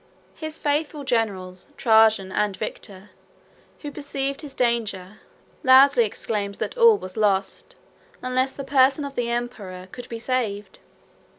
[0.33, 3.11] His faithful generals, Trajan and Victor,
[3.81, 5.19] who perceived his danger,
[5.63, 7.75] loudly exclaimed that all was lost,
[8.19, 10.79] unless the person of the emperor could be saved.